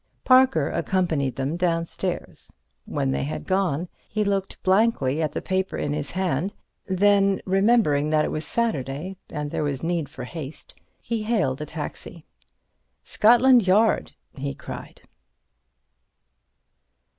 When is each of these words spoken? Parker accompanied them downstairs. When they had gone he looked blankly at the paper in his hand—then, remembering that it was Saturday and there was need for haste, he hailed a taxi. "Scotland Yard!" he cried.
Parker 0.23 0.67
accompanied 0.67 1.35
them 1.35 1.57
downstairs. 1.57 2.51
When 2.85 3.11
they 3.11 3.23
had 3.23 3.45
gone 3.45 3.87
he 4.09 4.23
looked 4.23 4.59
blankly 4.63 5.21
at 5.21 5.33
the 5.33 5.43
paper 5.43 5.77
in 5.77 5.93
his 5.93 6.09
hand—then, 6.09 7.39
remembering 7.45 8.09
that 8.09 8.25
it 8.25 8.31
was 8.31 8.43
Saturday 8.43 9.17
and 9.29 9.51
there 9.51 9.63
was 9.63 9.83
need 9.83 10.09
for 10.09 10.23
haste, 10.23 10.73
he 10.99 11.21
hailed 11.21 11.61
a 11.61 11.67
taxi. 11.67 12.25
"Scotland 13.03 13.67
Yard!" 13.67 14.13
he 14.33 14.55
cried. 14.55 15.01